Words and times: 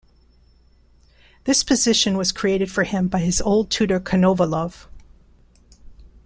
This 1.43 1.63
position 1.63 2.17
was 2.17 2.31
created 2.31 2.71
for 2.71 2.85
him 2.85 3.07
by 3.07 3.19
his 3.19 3.39
old 3.39 3.69
tutor 3.69 3.99
Konovalov. 3.99 4.87